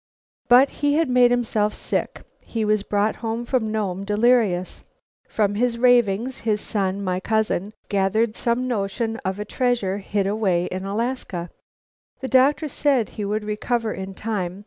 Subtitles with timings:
[0.49, 2.23] But he had made himself sick.
[2.39, 4.83] He was brought home from Nome delirious.
[5.29, 10.65] From his ravings his son, my cousin, gathered some notion of a treasure hid away
[10.71, 11.51] in Alaska.
[12.19, 14.59] The doctor said he would recover in time.